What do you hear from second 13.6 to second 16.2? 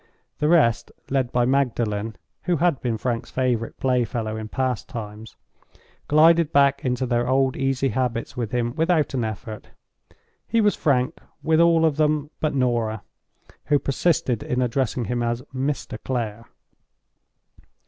who persisted in addressing him as "Mr.